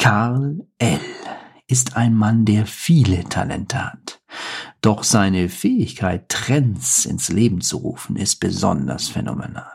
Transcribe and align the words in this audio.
Karl 0.00 0.66
L. 0.78 0.98
ist 1.66 1.94
ein 1.94 2.14
Mann, 2.14 2.46
der 2.46 2.64
viele 2.64 3.22
Talente 3.24 3.84
hat. 3.84 4.22
Doch 4.80 5.04
seine 5.04 5.50
Fähigkeit, 5.50 6.30
Trends 6.30 7.04
ins 7.04 7.28
Leben 7.28 7.60
zu 7.60 7.76
rufen, 7.76 8.16
ist 8.16 8.40
besonders 8.40 9.10
phänomenal. 9.10 9.70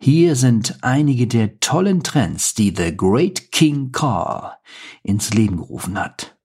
Hier 0.00 0.34
sind 0.34 0.78
einige 0.82 1.28
der 1.28 1.60
tollen 1.60 2.02
Trends, 2.02 2.54
die 2.54 2.74
The 2.76 2.96
Great 2.96 3.52
King 3.52 3.92
Carl 3.92 4.56
ins 5.04 5.32
Leben 5.32 5.58
gerufen 5.58 5.96
hat. 5.96 6.36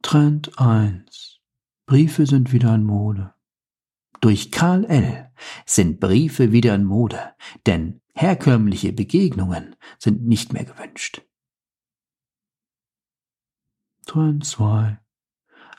Trend 0.00 0.56
1. 0.56 1.40
Briefe 1.86 2.26
sind 2.26 2.52
wieder 2.52 2.72
in 2.72 2.84
Mode. 2.84 3.34
Durch 4.20 4.52
Karl 4.52 4.84
L. 4.84 5.32
sind 5.66 5.98
Briefe 5.98 6.52
wieder 6.52 6.76
in 6.76 6.84
Mode, 6.84 7.34
denn 7.66 8.00
herkömmliche 8.14 8.92
Begegnungen 8.92 9.74
sind 9.98 10.24
nicht 10.24 10.52
mehr 10.52 10.64
gewünscht. 10.64 11.22
Trend 14.14 14.46
2. 14.46 14.96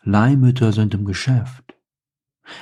Leihmütter 0.04 0.74
sind 0.74 0.94
im 0.94 1.06
Geschäft. 1.06 1.78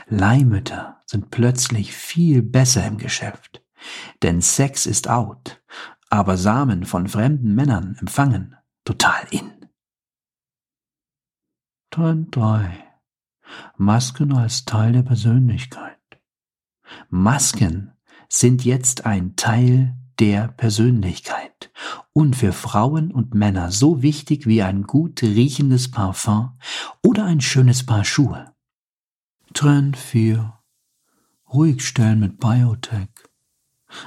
Leihmütter 0.05 1.01
sind 1.07 1.31
plötzlich 1.31 1.93
viel 1.93 2.43
besser 2.43 2.85
im 2.85 2.99
Geschäft. 2.99 3.65
Denn 4.21 4.39
Sex 4.39 4.85
ist 4.85 5.09
out, 5.09 5.63
aber 6.11 6.37
Samen 6.37 6.85
von 6.85 7.07
fremden 7.07 7.55
Männern 7.55 7.97
empfangen 7.99 8.55
total 8.85 9.25
in. 9.31 9.67
Trend 11.89 12.35
3. 12.35 12.77
Masken 13.75 14.31
als 14.31 14.65
Teil 14.65 14.91
der 14.91 15.01
Persönlichkeit. 15.01 15.97
Masken 17.09 17.93
sind 18.29 18.63
jetzt 18.63 19.07
ein 19.07 19.35
Teil 19.35 19.97
der 20.19 20.49
Persönlichkeit 20.49 21.71
und 22.13 22.35
für 22.35 22.53
Frauen 22.53 23.11
und 23.11 23.33
Männer 23.33 23.71
so 23.71 24.01
wichtig 24.01 24.45
wie 24.45 24.61
ein 24.61 24.83
gut 24.83 25.21
riechendes 25.23 25.91
Parfum 25.91 26.51
oder 27.01 27.25
ein 27.25 27.41
schönes 27.41 27.85
Paar 27.85 28.05
Schuhe. 28.05 28.53
Trend 29.53 29.97
4. 29.97 30.53
Ruhigstellen 31.51 32.19
mit 32.19 32.39
Biotech. 32.39 33.09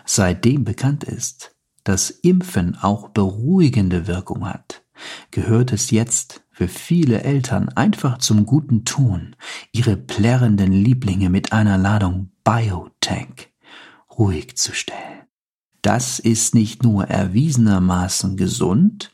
Seitdem 0.05 0.65
bekannt 0.65 1.05
ist, 1.05 1.55
dass 1.85 2.11
Impfen 2.11 2.77
auch 2.77 3.11
beruhigende 3.11 4.09
Wirkung 4.09 4.49
hat, 4.49 4.83
gehört 5.31 5.73
es 5.73 5.91
jetzt 5.91 6.43
für 6.51 6.69
viele 6.69 7.23
Eltern 7.23 7.69
einfach 7.69 8.19
zum 8.19 8.47
guten 8.47 8.85
Ton, 8.85 9.37
ihre 9.71 9.97
plärrenden 9.97 10.73
Lieblinge 10.73 11.31
mit 11.31 11.53
einer 11.53 11.79
Ladung 11.79 12.33
Biotech 12.43 13.53
ruhig 14.19 14.57
zu 14.57 14.75
stellen. 14.75 15.26
Das 15.87 16.19
ist 16.19 16.53
nicht 16.53 16.83
nur 16.83 17.05
erwiesenermaßen 17.05 18.37
gesund 18.37 19.13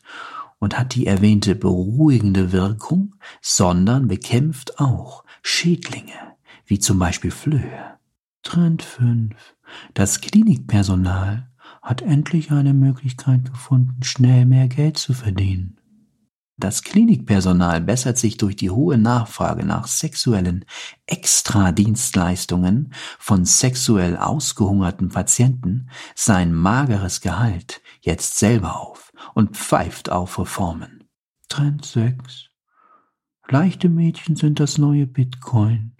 und 0.58 0.78
hat 0.78 0.94
die 0.94 1.06
erwähnte 1.06 1.54
beruhigende 1.54 2.50
Wirkung, 2.50 3.14
sondern 3.42 4.08
bekämpft 4.08 4.80
auch 4.80 5.22
Schädlinge, 5.42 6.14
wie 6.64 6.78
zum 6.78 6.98
Beispiel 6.98 7.30
Flöhe. 7.30 7.98
Trend 8.42 8.80
5. 8.80 9.34
Das 9.92 10.22
Klinikpersonal 10.22 11.50
hat 11.82 12.00
endlich 12.00 12.50
eine 12.50 12.72
Möglichkeit 12.72 13.50
gefunden, 13.50 14.02
schnell 14.02 14.46
mehr 14.46 14.68
Geld 14.68 14.96
zu 14.96 15.12
verdienen. 15.12 15.76
Das 16.58 16.82
Klinikpersonal 16.82 17.80
bessert 17.80 18.18
sich 18.18 18.36
durch 18.36 18.56
die 18.56 18.70
hohe 18.70 18.98
Nachfrage 18.98 19.64
nach 19.64 19.86
sexuellen 19.86 20.64
Extradienstleistungen 21.06 22.92
von 23.18 23.44
sexuell 23.44 24.16
ausgehungerten 24.16 25.08
Patienten 25.08 25.88
sein 26.14 26.52
mageres 26.52 27.20
Gehalt 27.20 27.80
jetzt 28.00 28.38
selber 28.38 28.80
auf 28.80 29.12
und 29.34 29.56
pfeift 29.56 30.10
auf 30.10 30.38
Reformen. 30.38 31.04
Trend 31.48 31.84
6. 31.84 32.50
Leichte 33.48 33.88
Mädchen 33.88 34.36
sind 34.36 34.60
das 34.60 34.78
neue 34.78 35.06
Bitcoin. 35.06 35.96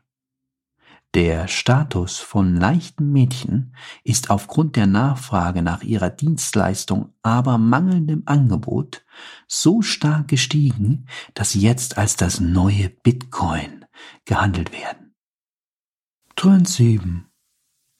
Der 1.14 1.46
Status 1.46 2.20
von 2.20 2.56
leichten 2.56 3.12
Mädchen 3.12 3.76
ist 4.02 4.30
aufgrund 4.30 4.76
der 4.76 4.86
Nachfrage 4.86 5.60
nach 5.60 5.82
ihrer 5.82 6.08
Dienstleistung, 6.08 7.12
aber 7.20 7.58
mangelndem 7.58 8.22
Angebot 8.24 9.04
so 9.46 9.82
stark 9.82 10.28
gestiegen, 10.28 11.06
dass 11.34 11.50
sie 11.50 11.60
jetzt 11.60 11.98
als 11.98 12.16
das 12.16 12.40
neue 12.40 12.88
Bitcoin 12.88 13.84
gehandelt 14.24 14.72
werden. 14.72 15.14
Trend 16.34 16.66
7. 16.66 17.26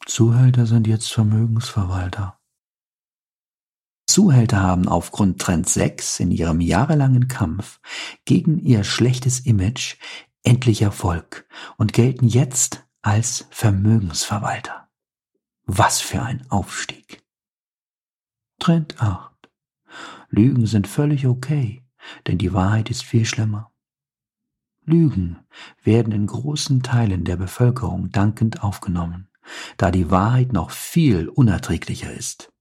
Zuhälter 0.07 0.65
sind 0.65 0.87
jetzt 0.87 1.13
Vermögensverwalter. 1.13 2.41
Zuhälter 4.07 4.63
haben 4.63 4.89
aufgrund 4.89 5.39
Trend 5.39 5.69
6 5.69 6.19
in 6.21 6.31
ihrem 6.31 6.63
jahrelangen 6.63 7.29
Kampf 7.29 7.79
gegen 8.25 8.59
ihr 8.59 8.85
schlechtes 8.85 9.41
Image 9.41 9.97
endlich 10.43 10.81
Erfolg 10.81 11.47
und 11.77 11.93
gelten 11.93 12.27
jetzt 12.27 12.87
als 13.03 13.47
Vermögensverwalter. 13.51 14.89
Was 15.65 16.01
für 16.01 16.23
ein 16.23 16.49
Aufstieg. 16.51 17.25
Trend 18.61 19.01
8. 19.03 19.51
Lügen 20.29 20.67
sind 20.67 20.87
völlig 20.87 21.27
okay, 21.27 21.85
denn 22.27 22.39
die 22.39 22.53
Wahrheit 22.53 22.91
ist 22.91 23.03
viel 23.03 23.25
schlimmer. 23.25 23.73
Lügen 24.85 25.45
werden 25.83 26.13
in 26.13 26.27
großen 26.27 26.83
Teilen 26.83 27.25
der 27.25 27.37
Bevölkerung 27.37 28.11
dankend 28.11 28.63
aufgenommen, 28.63 29.29
da 29.77 29.91
die 29.91 30.11
Wahrheit 30.11 30.53
noch 30.53 30.71
viel 30.71 31.29
unerträglicher 31.29 32.13
ist. 32.13 32.53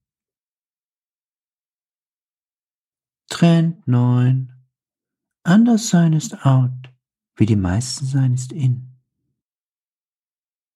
Trend 3.30 3.88
9. 3.88 4.53
Anders 5.44 5.90
sein 5.90 6.13
ist 6.13 6.46
out, 6.46 6.94
wie 7.35 7.46
die 7.46 7.56
meisten 7.56 8.06
sein 8.06 8.34
ist 8.34 8.51
in. 8.51 8.91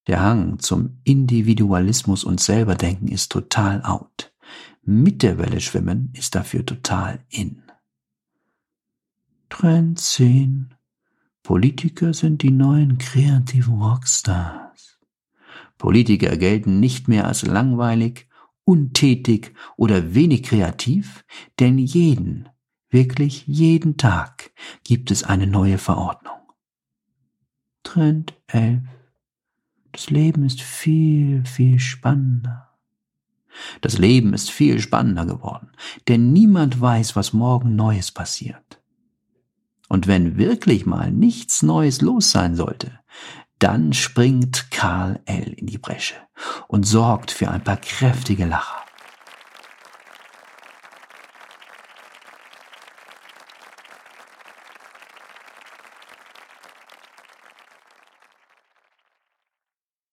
Der 0.07 0.21
Hang 0.21 0.59
zum 0.59 0.99
Individualismus 1.03 2.23
und 2.23 2.39
Selberdenken 2.39 3.07
ist 3.07 3.31
total 3.31 3.81
out. 3.83 4.33
Mit 4.83 5.23
der 5.23 5.39
Welle 5.39 5.61
schwimmen 5.61 6.11
ist 6.13 6.35
dafür 6.35 6.63
total 6.63 7.25
in. 7.29 7.63
Trend 9.49 9.99
10. 9.99 10.75
Politiker 11.41 12.13
sind 12.13 12.43
die 12.43 12.51
neuen 12.51 12.97
kreativen 12.97 13.81
Rockstars. 13.81 14.99
Politiker 15.77 16.37
gelten 16.37 16.79
nicht 16.79 17.07
mehr 17.07 17.25
als 17.25 17.45
langweilig, 17.45 18.27
untätig 18.63 19.53
oder 19.77 20.13
wenig 20.13 20.43
kreativ, 20.43 21.25
denn 21.59 21.77
jeden, 21.77 22.49
wirklich 22.89 23.45
jeden 23.47 23.97
Tag 23.97 24.51
gibt 24.83 25.09
es 25.09 25.23
eine 25.23 25.47
neue 25.47 25.77
Verordnung. 25.77 26.39
Trend 27.83 28.33
11. 28.47 28.81
Das 29.95 30.09
Leben 30.09 30.44
ist 30.44 30.61
viel, 30.61 31.45
viel 31.45 31.79
spannender. 31.79 32.67
Das 33.79 33.97
Leben 33.97 34.33
ist 34.33 34.51
viel 34.51 34.81
spannender 34.81 35.25
geworden, 35.25 35.69
denn 36.09 36.33
niemand 36.33 36.81
weiß, 36.81 37.16
was 37.16 37.31
morgen 37.31 37.78
Neues 37.78 38.11
passiert. 38.11 38.81
Und 39.88 40.05
wenn 40.05 40.38
wirklich 40.38 40.85
mal 40.85 41.13
nichts 41.13 41.63
Neues 41.63 42.01
los 42.01 42.29
sein 42.29 42.57
sollte, 42.57 43.00
dann 43.59 43.94
springt 43.94 44.69
Karl 44.69 45.22
L. 45.23 45.53
in 45.53 45.67
die 45.67 45.78
Bresche 45.78 46.16
und 46.67 46.85
sorgt 46.85 47.31
für 47.31 47.50
ein 47.50 47.63
paar 47.63 47.78
kräftige 47.78 48.44
Lacher. 48.44 48.84